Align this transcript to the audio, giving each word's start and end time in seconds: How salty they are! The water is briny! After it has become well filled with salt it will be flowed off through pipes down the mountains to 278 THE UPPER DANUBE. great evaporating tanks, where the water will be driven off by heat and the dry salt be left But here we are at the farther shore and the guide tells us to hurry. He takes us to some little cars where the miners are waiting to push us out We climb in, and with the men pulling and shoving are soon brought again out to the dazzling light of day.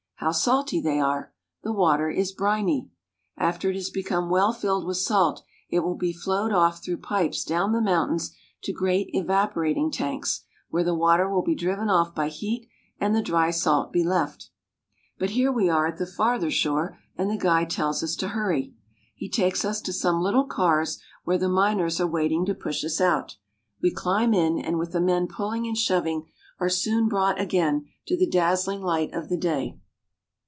How 0.23 0.31
salty 0.31 0.79
they 0.79 0.99
are! 0.99 1.33
The 1.63 1.73
water 1.73 2.07
is 2.07 2.31
briny! 2.31 2.91
After 3.37 3.71
it 3.71 3.75
has 3.75 3.89
become 3.89 4.29
well 4.29 4.53
filled 4.53 4.85
with 4.85 4.97
salt 4.97 5.41
it 5.71 5.79
will 5.79 5.95
be 5.95 6.13
flowed 6.13 6.51
off 6.51 6.83
through 6.83 6.97
pipes 6.97 7.43
down 7.43 7.71
the 7.71 7.81
mountains 7.81 8.29
to 8.61 8.71
278 8.71 9.13
THE 9.13 9.17
UPPER 9.19 9.23
DANUBE. 9.23 9.25
great 9.25 9.25
evaporating 9.49 9.91
tanks, 9.91 10.43
where 10.69 10.83
the 10.83 10.93
water 10.93 11.27
will 11.27 11.41
be 11.41 11.55
driven 11.55 11.89
off 11.89 12.13
by 12.13 12.27
heat 12.27 12.69
and 12.99 13.15
the 13.15 13.23
dry 13.23 13.49
salt 13.49 13.91
be 13.91 14.03
left 14.03 14.51
But 15.17 15.31
here 15.31 15.51
we 15.51 15.71
are 15.71 15.87
at 15.87 15.97
the 15.97 16.05
farther 16.05 16.51
shore 16.51 16.99
and 17.17 17.27
the 17.27 17.35
guide 17.35 17.71
tells 17.71 18.03
us 18.03 18.15
to 18.17 18.27
hurry. 18.27 18.75
He 19.15 19.27
takes 19.27 19.65
us 19.65 19.81
to 19.81 19.91
some 19.91 20.21
little 20.21 20.45
cars 20.45 21.01
where 21.23 21.39
the 21.39 21.49
miners 21.49 21.99
are 21.99 22.05
waiting 22.05 22.45
to 22.45 22.53
push 22.53 22.85
us 22.85 23.01
out 23.01 23.37
We 23.81 23.89
climb 23.89 24.35
in, 24.35 24.59
and 24.59 24.77
with 24.77 24.91
the 24.91 25.01
men 25.01 25.25
pulling 25.27 25.65
and 25.65 25.75
shoving 25.75 26.27
are 26.59 26.69
soon 26.69 27.07
brought 27.09 27.41
again 27.41 27.75
out 27.77 28.05
to 28.09 28.15
the 28.15 28.29
dazzling 28.29 28.81
light 28.83 29.11
of 29.15 29.27
day. 29.39 29.79